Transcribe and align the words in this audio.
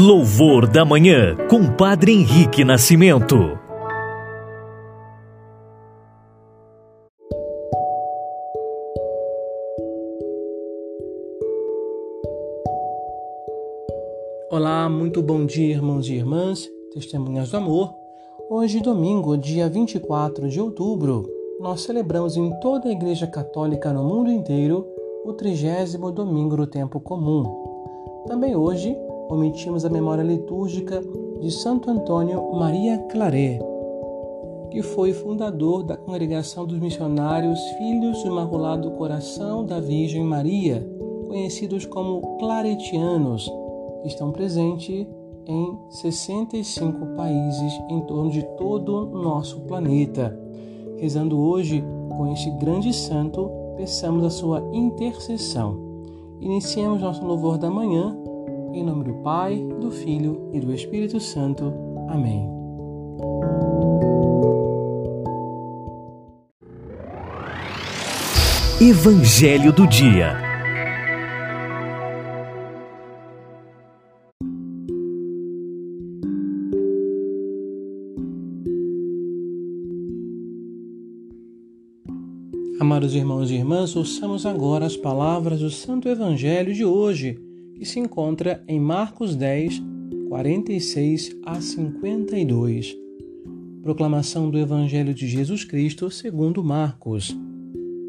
Louvor 0.00 0.68
da 0.68 0.84
Manhã, 0.84 1.36
com 1.50 1.74
Padre 1.74 2.12
Henrique 2.12 2.62
Nascimento. 2.62 3.34
Olá, 14.52 14.88
muito 14.88 15.20
bom 15.20 15.44
dia, 15.44 15.74
irmãos 15.74 16.08
e 16.08 16.14
irmãs, 16.14 16.68
testemunhas 16.94 17.50
do 17.50 17.56
amor. 17.56 17.92
Hoje, 18.48 18.80
domingo, 18.80 19.36
dia 19.36 19.68
24 19.68 20.48
de 20.48 20.60
outubro, 20.60 21.28
nós 21.58 21.80
celebramos 21.80 22.36
em 22.36 22.52
toda 22.60 22.88
a 22.88 22.92
Igreja 22.92 23.26
Católica 23.26 23.92
no 23.92 24.04
mundo 24.04 24.30
inteiro 24.30 24.86
o 25.24 25.32
trigésimo 25.32 26.12
domingo 26.12 26.56
do 26.56 26.68
tempo 26.68 27.00
comum. 27.00 27.42
Também 28.28 28.54
hoje 28.54 28.96
omitimos 29.28 29.84
a 29.84 29.90
memória 29.90 30.22
litúrgica 30.22 31.02
de 31.40 31.50
Santo 31.50 31.90
Antônio 31.90 32.52
Maria 32.52 32.98
Claret, 33.10 33.60
que 34.70 34.82
foi 34.82 35.12
fundador 35.12 35.82
da 35.82 35.96
Congregação 35.96 36.66
dos 36.66 36.78
Missionários 36.78 37.60
Filhos 37.78 38.22
do 38.22 38.28
Imaculado 38.28 38.90
Coração 38.92 39.64
da 39.64 39.80
Virgem 39.80 40.24
Maria, 40.24 40.86
conhecidos 41.26 41.86
como 41.86 42.38
claretianos, 42.38 43.50
que 44.02 44.08
estão 44.08 44.32
presentes 44.32 45.06
em 45.46 45.78
65 45.90 47.06
países 47.16 47.72
em 47.88 48.00
torno 48.02 48.30
de 48.30 48.42
todo 48.56 49.10
o 49.10 49.22
nosso 49.22 49.60
planeta. 49.60 50.38
Rezando 50.98 51.38
hoje 51.38 51.82
com 52.16 52.30
este 52.32 52.50
grande 52.50 52.92
santo, 52.92 53.50
peçamos 53.76 54.24
a 54.24 54.30
sua 54.30 54.62
intercessão. 54.72 55.78
Iniciemos 56.40 57.00
nosso 57.00 57.24
louvor 57.24 57.56
da 57.56 57.70
manhã 57.70 58.16
em 58.72 58.84
nome 58.84 59.04
do 59.04 59.14
Pai, 59.22 59.56
do 59.80 59.90
Filho 59.90 60.50
e 60.52 60.60
do 60.60 60.72
Espírito 60.72 61.18
Santo. 61.20 61.72
Amém. 62.08 62.48
Evangelho 68.80 69.72
do 69.72 69.86
Dia. 69.86 70.36
Amados 82.80 83.14
irmãos 83.14 83.50
e 83.50 83.54
irmãs, 83.54 83.96
ouçamos 83.96 84.46
agora 84.46 84.86
as 84.86 84.96
palavras 84.96 85.58
do 85.58 85.70
Santo 85.70 86.08
Evangelho 86.08 86.72
de 86.72 86.84
hoje 86.84 87.47
que 87.78 87.86
se 87.86 88.00
encontra 88.00 88.62
em 88.66 88.80
Marcos 88.80 89.36
10, 89.36 89.80
46 90.28 91.36
a 91.46 91.60
52. 91.60 92.96
Proclamação 93.82 94.50
do 94.50 94.58
Evangelho 94.58 95.14
de 95.14 95.28
Jesus 95.28 95.64
Cristo 95.64 96.10
segundo 96.10 96.62
Marcos. 96.64 97.36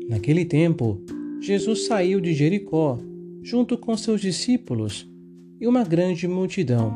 Naquele 0.09 0.43
tempo, 0.43 0.99
Jesus 1.39 1.85
saiu 1.85 2.19
de 2.19 2.33
Jericó, 2.33 2.97
junto 3.43 3.77
com 3.77 3.95
seus 3.95 4.19
discípulos, 4.19 5.07
e 5.61 5.67
uma 5.67 5.83
grande 5.83 6.27
multidão. 6.27 6.91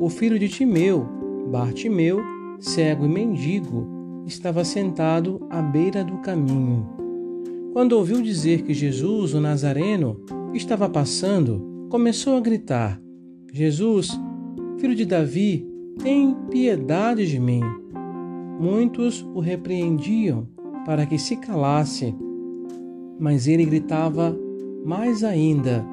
O 0.00 0.08
filho 0.08 0.38
de 0.38 0.48
Timeu, 0.48 1.06
Bartimeu, 1.50 2.20
cego 2.58 3.04
e 3.04 3.08
mendigo, 3.08 4.24
estava 4.26 4.64
sentado 4.64 5.46
à 5.50 5.60
beira 5.60 6.02
do 6.02 6.16
caminho. 6.18 6.88
Quando 7.72 7.92
ouviu 7.92 8.22
dizer 8.22 8.62
que 8.62 8.72
Jesus, 8.72 9.34
o 9.34 9.40
Nazareno, 9.40 10.18
estava 10.56 10.88
passando, 10.88 11.86
começou 11.88 12.36
a 12.36 12.40
gritar: 12.40 13.00
Jesus, 13.52 14.10
filho 14.78 14.94
de 14.94 15.04
Davi, 15.04 15.66
tem 16.02 16.34
piedade 16.50 17.26
de 17.26 17.38
mim. 17.38 17.60
Muitos 18.58 19.22
o 19.34 19.40
repreendiam 19.40 20.48
para 20.84 21.04
que 21.04 21.18
se 21.18 21.36
calasse, 21.36 22.14
mas 23.18 23.46
ele 23.46 23.64
gritava 23.64 24.36
mais 24.84 25.22
ainda: 25.24 25.84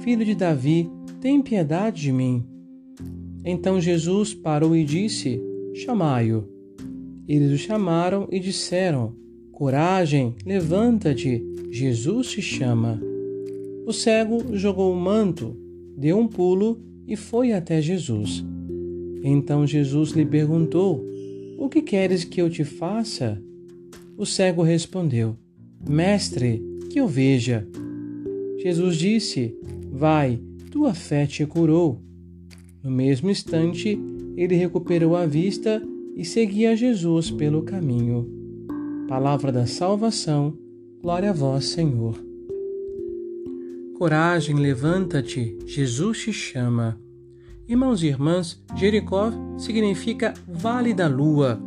Filho 0.00 0.24
de 0.24 0.34
Davi, 0.34 0.90
tem 1.20 1.40
piedade 1.40 2.02
de 2.02 2.12
mim. 2.12 2.44
Então 3.44 3.80
Jesus 3.80 4.34
parou 4.34 4.76
e 4.76 4.84
disse: 4.84 5.40
Chamai-o. 5.74 6.44
Eles 7.28 7.52
o 7.52 7.58
chamaram 7.58 8.26
e 8.30 8.40
disseram: 8.40 9.14
Coragem, 9.52 10.34
levanta-te, 10.44 11.44
Jesus 11.70 12.30
te 12.30 12.42
chama. 12.42 13.09
O 13.90 13.92
cego 13.92 14.56
jogou 14.56 14.92
o 14.92 14.96
manto, 14.96 15.56
deu 15.96 16.16
um 16.16 16.28
pulo 16.28 16.80
e 17.08 17.16
foi 17.16 17.50
até 17.50 17.82
Jesus. 17.82 18.44
Então 19.20 19.66
Jesus 19.66 20.12
lhe 20.12 20.24
perguntou: 20.24 21.04
O 21.58 21.68
que 21.68 21.82
queres 21.82 22.22
que 22.22 22.40
eu 22.40 22.48
te 22.48 22.62
faça? 22.62 23.42
O 24.16 24.24
cego 24.24 24.62
respondeu: 24.62 25.36
Mestre, 25.88 26.62
que 26.88 27.00
eu 27.00 27.08
veja. 27.08 27.66
Jesus 28.58 28.94
disse: 28.94 29.58
Vai, 29.90 30.40
tua 30.70 30.94
fé 30.94 31.26
te 31.26 31.44
curou. 31.44 32.00
No 32.84 32.92
mesmo 32.92 33.28
instante, 33.28 33.98
ele 34.36 34.54
recuperou 34.54 35.16
a 35.16 35.26
vista 35.26 35.82
e 36.14 36.24
seguia 36.24 36.76
Jesus 36.76 37.28
pelo 37.28 37.62
caminho. 37.62 38.24
Palavra 39.08 39.50
da 39.50 39.66
salvação, 39.66 40.56
glória 41.02 41.30
a 41.30 41.32
vós, 41.32 41.64
Senhor. 41.64 42.29
Coragem, 44.00 44.56
levanta-te, 44.56 45.58
Jesus 45.66 46.20
te 46.20 46.32
chama. 46.32 46.98
Irmãos 47.68 48.02
e 48.02 48.06
irmãs, 48.06 48.58
Jericó 48.74 49.30
significa 49.58 50.32
Vale 50.48 50.94
da 50.94 51.06
Lua. 51.06 51.60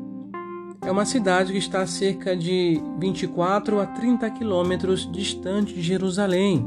É 0.82 0.92
uma 0.92 1.06
cidade 1.06 1.52
que 1.52 1.60
está 1.60 1.84
a 1.84 1.86
cerca 1.86 2.36
de 2.36 2.82
24 2.98 3.80
a 3.80 3.86
30 3.86 4.32
quilômetros 4.32 5.08
distante 5.12 5.76
de 5.76 5.84
Jerusalém. 5.84 6.66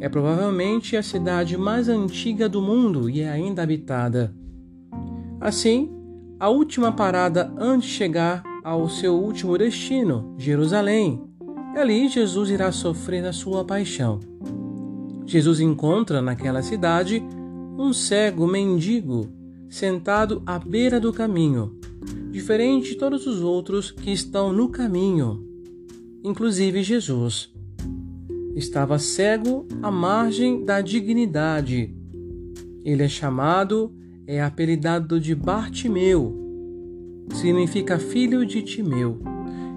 É 0.00 0.06
provavelmente 0.06 0.98
a 0.98 1.02
cidade 1.02 1.56
mais 1.56 1.88
antiga 1.88 2.46
do 2.46 2.60
mundo 2.60 3.08
e 3.08 3.22
é 3.22 3.30
ainda 3.30 3.62
habitada. 3.62 4.34
Assim, 5.40 5.90
a 6.38 6.50
última 6.50 6.92
parada 6.92 7.50
antes 7.56 7.88
de 7.88 7.94
chegar 7.94 8.42
ao 8.62 8.86
seu 8.86 9.14
último 9.14 9.56
destino, 9.56 10.34
Jerusalém. 10.36 11.22
E 11.74 11.78
ali 11.78 12.06
Jesus 12.06 12.50
irá 12.50 12.70
sofrer 12.70 13.24
a 13.24 13.32
sua 13.32 13.64
paixão. 13.64 14.20
Jesus 15.26 15.60
encontra 15.60 16.20
naquela 16.20 16.62
cidade 16.62 17.22
um 17.78 17.92
cego 17.92 18.46
mendigo 18.46 19.28
sentado 19.68 20.42
à 20.44 20.58
beira 20.58 20.98
do 20.98 21.12
caminho, 21.12 21.78
diferente 22.30 22.90
de 22.90 22.96
todos 22.96 23.26
os 23.26 23.40
outros 23.40 23.90
que 23.90 24.10
estão 24.10 24.52
no 24.52 24.68
caminho, 24.68 25.46
inclusive 26.24 26.82
Jesus. 26.82 27.52
Estava 28.56 28.98
cego 28.98 29.66
à 29.80 29.90
margem 29.90 30.64
da 30.64 30.80
dignidade. 30.80 31.94
Ele 32.84 33.04
é 33.04 33.08
chamado, 33.08 33.94
é 34.26 34.42
apelidado 34.42 35.20
de 35.20 35.34
Bartimeu, 35.34 36.36
significa 37.32 37.98
filho 37.98 38.44
de 38.44 38.62
Timeu, 38.62 39.18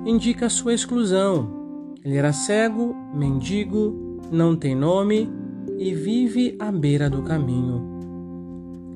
indica 0.06 0.50
sua 0.50 0.74
exclusão. 0.74 1.62
Ele 2.04 2.18
era 2.18 2.34
cego, 2.34 2.96
mendigo, 3.14 4.03
não 4.32 4.56
tem 4.56 4.76
nome 4.76 5.30
e 5.78 5.94
vive 5.94 6.56
à 6.60 6.72
beira 6.72 7.10
do 7.10 7.22
caminho. 7.24 7.94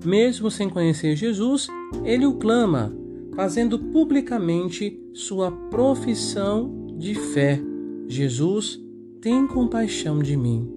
Mesmo 0.05 0.49
sem 0.49 0.69
conhecer 0.69 1.15
Jesus, 1.15 1.67
ele 2.03 2.25
o 2.25 2.33
clama, 2.33 2.93
fazendo 3.35 3.77
publicamente 3.77 4.99
sua 5.13 5.51
profissão 5.51 6.87
de 6.97 7.13
fé: 7.13 7.59
Jesus, 8.07 8.79
tem 9.21 9.47
compaixão 9.47 10.19
de 10.19 10.37
mim. 10.37 10.71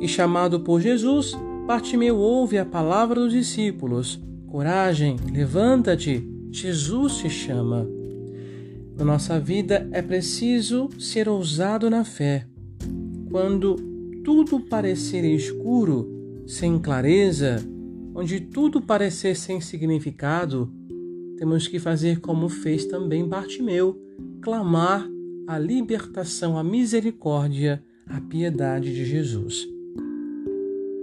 E 0.00 0.08
chamado 0.08 0.60
por 0.60 0.80
Jesus, 0.80 1.36
Bartimeu 1.66 2.16
ouve 2.16 2.58
a 2.58 2.64
palavra 2.64 3.20
dos 3.20 3.32
discípulos: 3.32 4.20
Coragem, 4.46 5.16
levanta-te, 5.32 6.26
Jesus 6.50 7.18
te 7.18 7.30
chama. 7.30 7.86
Na 8.96 9.04
nossa 9.04 9.38
vida 9.38 9.88
é 9.92 10.02
preciso 10.02 10.88
ser 10.98 11.28
ousado 11.28 11.88
na 11.88 12.04
fé. 12.04 12.49
Quando 13.30 13.76
tudo 14.24 14.58
parecer 14.58 15.24
escuro, 15.24 16.42
sem 16.46 16.78
clareza, 16.78 17.56
onde 18.12 18.40
tudo 18.40 18.82
parecer 18.82 19.36
sem 19.36 19.60
significado, 19.60 20.68
temos 21.36 21.68
que 21.68 21.78
fazer 21.78 22.20
como 22.20 22.48
fez 22.48 22.86
também 22.86 23.26
Bartimeu, 23.26 23.96
clamar 24.42 25.08
a 25.46 25.58
libertação, 25.58 26.58
a 26.58 26.64
misericórdia, 26.64 27.82
a 28.06 28.20
piedade 28.20 28.92
de 28.92 29.04
Jesus. 29.04 29.66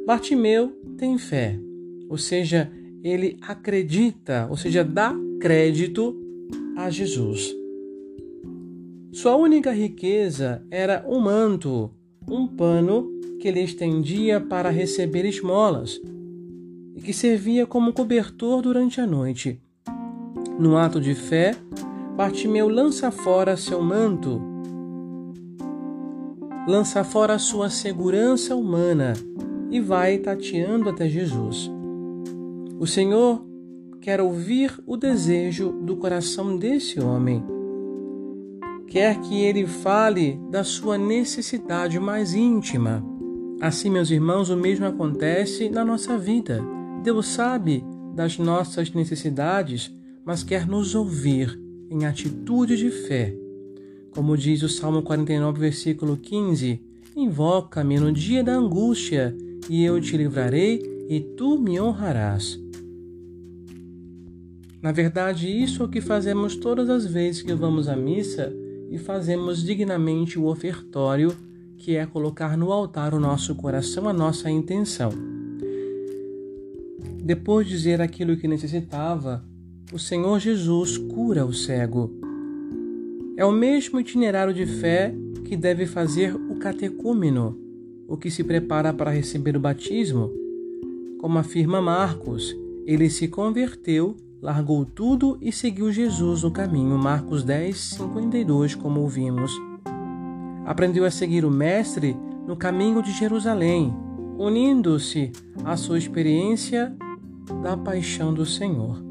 Bartimeu 0.06 0.70
tem 0.98 1.18
fé, 1.18 1.58
ou 2.10 2.18
seja, 2.18 2.72
ele 3.02 3.38
acredita, 3.42 4.48
ou 4.50 4.58
seja, 4.58 4.84
dá 4.84 5.16
crédito 5.40 6.16
a 6.76 6.90
Jesus. 6.90 7.56
Sua 9.14 9.36
única 9.36 9.72
riqueza 9.72 10.64
era 10.70 11.06
um 11.08 11.20
manto, 11.20 11.92
um 12.30 12.46
pano 12.46 13.10
que 13.40 13.48
ele 13.48 13.62
estendia 13.62 14.42
para 14.42 14.70
receber 14.70 15.26
esmolas. 15.26 16.02
e 16.96 17.02
que 17.02 17.14
servia 17.14 17.68
como 17.68 17.94
cobertor 17.94 18.60
durante 18.60 19.00
a 19.00 19.06
noite. 19.06 19.62
No 20.58 20.76
ato 20.76 21.00
de 21.00 21.14
fé, 21.14 21.56
Bartimeu 22.16 22.68
lança 22.68 23.12
fora 23.12 23.56
seu 23.56 23.80
manto, 23.84 24.42
lança 26.68 27.04
fora 27.04 27.38
sua 27.38 27.70
segurança 27.70 28.56
humana 28.56 29.14
e 29.70 29.80
vai 29.80 30.18
tateando 30.18 30.90
até 30.90 31.08
Jesus. 31.08 31.70
O 32.80 32.88
Senhor 32.88 33.46
quer 34.02 34.20
ouvir 34.20 34.74
o 34.88 34.98
desejo 34.98 35.72
do 35.72 35.98
coração 35.98 36.58
desse 36.58 37.00
homem 37.00 37.44
quer 38.88 39.20
que 39.20 39.42
ele 39.42 39.68
fale 39.68 40.40
da 40.50 40.64
sua 40.64 40.98
necessidade 40.98 42.00
mais 42.00 42.34
íntima. 42.34 43.04
Assim, 43.60 43.90
meus 43.90 44.10
irmãos, 44.10 44.50
o 44.50 44.56
mesmo 44.56 44.86
acontece 44.86 45.70
na 45.70 45.84
nossa 45.84 46.18
vida. 46.18 46.64
Deus 47.04 47.28
sabe 47.28 47.84
das 48.16 48.38
nossas 48.38 48.92
necessidades, 48.92 49.92
mas 50.24 50.44
quer 50.44 50.66
nos 50.66 50.96
ouvir 50.96 51.60
em 51.90 52.06
atitude 52.06 52.78
de 52.78 52.90
fé. 52.90 53.36
Como 54.12 54.38
diz 54.38 54.64
o 54.64 54.70
Salmo 54.70 55.02
49, 55.02 55.60
versículo 55.60 56.18
15: 56.18 56.82
Invoca-me 57.16 58.00
no 58.00 58.12
dia 58.12 58.44
da 58.44 58.54
angústia, 58.54 59.36
e 59.70 59.84
eu 59.84 60.00
te 60.00 60.16
livrarei, 60.16 60.82
e 61.10 61.20
tu 61.20 61.60
me 61.60 61.80
honrarás. 61.80 62.60
Na 64.82 64.92
verdade, 64.92 65.48
isso 65.48 65.82
é 65.82 65.86
o 65.86 65.90
que 65.90 66.00
fazemos 66.00 66.56
todas 66.56 66.90
as 66.90 67.06
vezes 67.06 67.42
que 67.42 67.54
vamos 67.54 67.88
à 67.88 67.96
missa 67.96 68.54
e 68.90 68.98
fazemos 68.98 69.64
dignamente 69.64 70.40
o 70.40 70.46
ofertório, 70.46 71.36
que 71.78 71.96
é 71.96 72.06
colocar 72.06 72.58
no 72.58 72.72
altar 72.72 73.14
o 73.14 73.20
nosso 73.20 73.56
coração, 73.56 74.08
a 74.08 74.14
nossa 74.14 74.50
intenção. 74.50 75.12
Depois 77.24 77.68
de 77.68 77.74
dizer 77.74 78.02
aquilo 78.02 78.38
que 78.38 78.48
necessitava, 78.48 79.44
o 79.92 80.00
Senhor 80.00 80.40
Jesus 80.40 80.98
cura 80.98 81.46
o 81.46 81.54
cego. 81.54 82.12
É 83.36 83.46
o 83.46 83.52
mesmo 83.52 84.00
itinerário 84.00 84.54
de 84.54 84.66
fé 84.66 85.14
que 85.46 85.56
deve 85.56 85.86
fazer 85.86 86.36
o 86.36 86.56
catecúmeno, 86.56 87.58
o 88.08 88.18
que 88.18 88.32
se 88.32 88.44
prepara 88.44 88.94
para 88.94 89.12
receber 89.12 89.56
o 89.56 89.60
batismo. 89.60 90.32
Como 91.20 91.38
afirma 91.38 91.82
Marcos, 91.82 92.56
ele 92.86 93.10
se 93.10 93.28
converteu 93.28 94.16
largou 94.42 94.86
tudo 94.86 95.38
e 95.42 95.52
seguiu 95.52 95.92
Jesus 95.92 96.44
no 96.44 96.52
caminho. 96.52 96.98
Marcos 96.98 97.44
10, 97.44 97.78
52, 97.78 98.76
como 98.76 99.02
ouvimos. 99.02 99.52
Aprendeu 100.66 101.06
a 101.06 101.12
seguir 101.12 101.46
o 101.46 101.52
Mestre 101.52 102.16
no 102.46 102.56
caminho 102.56 103.02
de 103.02 103.12
Jerusalém, 103.12 103.94
unindo-se 104.38 105.32
à 105.64 105.76
sua 105.76 105.98
experiência 105.98 106.96
da 107.62 107.76
paixão 107.76 108.34
do 108.34 108.46
Senhor. 108.46 109.02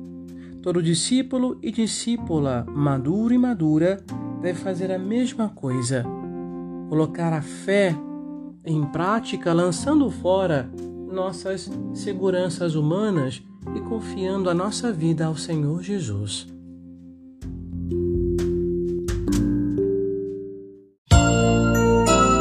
Todo 0.62 0.82
discípulo 0.82 1.58
e 1.62 1.70
discípula, 1.70 2.66
maduro 2.68 3.32
e 3.32 3.38
madura, 3.38 4.02
deve 4.40 4.58
fazer 4.58 4.90
a 4.90 4.98
mesma 4.98 5.48
coisa. 5.48 6.04
Colocar 6.88 7.32
a 7.32 7.42
fé 7.42 7.94
em 8.64 8.84
prática, 8.84 9.52
lançando 9.52 10.10
fora 10.10 10.68
nossas 11.10 11.70
seguranças 11.94 12.74
humanas 12.74 13.42
e 13.74 13.80
confiando 13.80 14.50
a 14.50 14.54
nossa 14.54 14.92
vida 14.92 15.26
ao 15.26 15.36
Senhor 15.36 15.82
Jesus. 15.82 16.46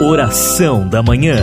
Oração 0.01 0.87
da 0.87 1.01
Manhã 1.01 1.37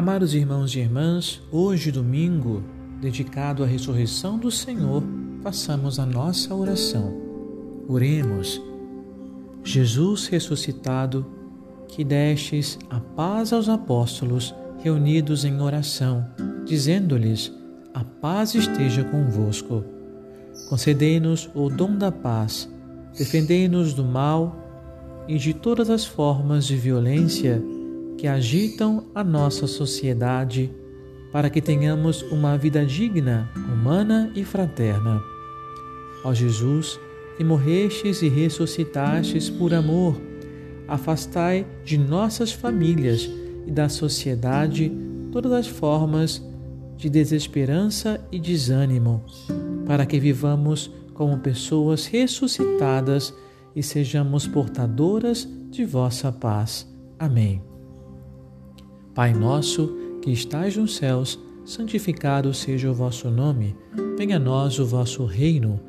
Amados 0.00 0.34
irmãos 0.34 0.74
e 0.74 0.78
irmãs, 0.78 1.42
hoje, 1.52 1.92
domingo, 1.92 2.62
dedicado 3.00 3.62
à 3.62 3.66
ressurreição 3.66 4.38
do 4.38 4.50
Senhor, 4.50 5.02
façamos 5.42 5.98
a 5.98 6.06
nossa 6.06 6.54
oração. 6.54 7.29
Oremos. 7.92 8.62
Jesus 9.64 10.28
ressuscitado, 10.28 11.26
que 11.88 12.04
destes 12.04 12.78
a 12.88 13.00
paz 13.00 13.52
aos 13.52 13.68
apóstolos 13.68 14.54
reunidos 14.78 15.44
em 15.44 15.60
oração, 15.60 16.24
dizendo-lhes: 16.64 17.52
A 17.92 18.04
paz 18.04 18.54
esteja 18.54 19.02
convosco. 19.02 19.82
Concedei-nos 20.68 21.50
o 21.52 21.68
dom 21.68 21.96
da 21.96 22.12
paz, 22.12 22.72
defendei-nos 23.18 23.92
do 23.92 24.04
mal 24.04 25.24
e 25.26 25.36
de 25.36 25.52
todas 25.52 25.90
as 25.90 26.04
formas 26.04 26.66
de 26.66 26.76
violência 26.76 27.60
que 28.16 28.28
agitam 28.28 29.06
a 29.12 29.24
nossa 29.24 29.66
sociedade, 29.66 30.72
para 31.32 31.50
que 31.50 31.60
tenhamos 31.60 32.22
uma 32.30 32.56
vida 32.56 32.86
digna, 32.86 33.50
humana 33.56 34.30
e 34.36 34.44
fraterna. 34.44 35.20
Ó 36.24 36.32
Jesus, 36.32 37.00
e 37.40 37.44
morrestes 37.44 38.20
e 38.20 38.28
ressuscitastes 38.28 39.48
por 39.48 39.72
amor, 39.72 40.20
afastai 40.86 41.66
de 41.82 41.96
nossas 41.96 42.52
famílias 42.52 43.30
e 43.66 43.70
da 43.70 43.88
sociedade 43.88 44.92
todas 45.32 45.50
as 45.52 45.66
formas 45.66 46.44
de 46.98 47.08
desesperança 47.08 48.20
e 48.30 48.38
desânimo, 48.38 49.24
para 49.86 50.04
que 50.04 50.20
vivamos 50.20 50.92
como 51.14 51.38
pessoas 51.38 52.04
ressuscitadas 52.04 53.32
e 53.74 53.82
sejamos 53.82 54.46
portadoras 54.46 55.48
de 55.70 55.82
vossa 55.86 56.30
paz. 56.30 56.86
Amém. 57.18 57.62
Pai 59.14 59.32
nosso, 59.32 59.96
que 60.20 60.30
estais 60.30 60.76
nos 60.76 60.96
céus, 60.96 61.38
santificado 61.64 62.52
seja 62.52 62.90
o 62.90 62.94
vosso 62.94 63.30
nome, 63.30 63.74
venha 64.18 64.36
a 64.36 64.40
nós 64.40 64.78
o 64.78 64.84
vosso 64.84 65.24
reino 65.24 65.88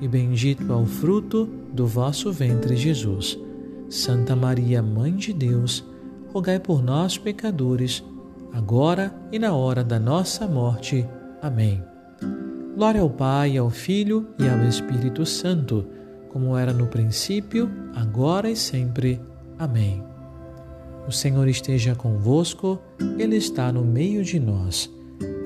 e 0.00 0.08
bendito 0.08 0.72
é 0.72 0.74
o 0.74 0.86
fruto 0.86 1.48
do 1.72 1.86
vosso 1.86 2.32
ventre, 2.32 2.76
Jesus. 2.76 3.38
Santa 3.88 4.34
Maria, 4.34 4.82
Mãe 4.82 5.14
de 5.14 5.32
Deus, 5.32 5.84
rogai 6.32 6.58
por 6.58 6.82
nós, 6.82 7.18
pecadores, 7.18 8.02
agora 8.52 9.14
e 9.30 9.38
na 9.38 9.52
hora 9.52 9.84
da 9.84 9.98
nossa 9.98 10.46
morte. 10.46 11.06
Amém. 11.42 11.82
Glória 12.74 13.00
ao 13.00 13.10
Pai, 13.10 13.56
ao 13.56 13.68
Filho 13.68 14.28
e 14.38 14.48
ao 14.48 14.66
Espírito 14.66 15.26
Santo, 15.26 15.84
como 16.30 16.56
era 16.56 16.72
no 16.72 16.86
princípio, 16.86 17.70
agora 17.94 18.48
e 18.48 18.56
sempre. 18.56 19.20
Amém. 19.58 20.02
O 21.06 21.12
Senhor 21.12 21.48
esteja 21.48 21.94
convosco, 21.94 22.78
Ele 23.18 23.36
está 23.36 23.72
no 23.72 23.84
meio 23.84 24.22
de 24.22 24.38
nós. 24.38 24.88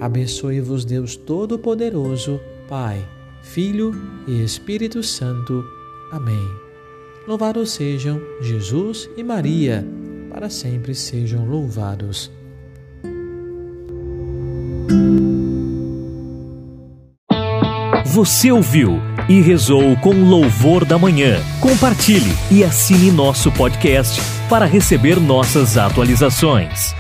Abençoe-vos, 0.01 0.85
Deus 0.85 1.17
Todo-Poderoso, 1.17 2.39
Pai 2.69 3.14
Filho 3.45 3.93
e 4.27 4.43
Espírito 4.43 5.03
Santo. 5.03 5.65
Amém. 6.11 6.49
Louvados 7.29 7.73
sejam 7.73 8.21
Jesus 8.41 9.09
e 9.17 9.23
Maria, 9.23 9.87
para 10.31 10.49
sempre 10.49 10.95
sejam 10.95 11.47
louvados. 11.47 12.33
Você 18.07 18.51
ouviu 18.51 19.01
e 19.29 19.41
rezou 19.41 19.97
com 19.97 20.13
louvor 20.13 20.85
da 20.85 20.99
manhã. 20.99 21.39
Compartilhe 21.61 22.33
e 22.51 22.65
assine 22.65 23.11
nosso 23.11 23.53
podcast 23.53 24.21
para 24.49 24.67
receber 24.67 25.21
nossas 25.21 25.77
atualizações. 25.77 26.95